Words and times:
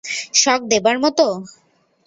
শক 0.33 0.61
দেবার 0.71 0.95
মতো? 0.99 1.25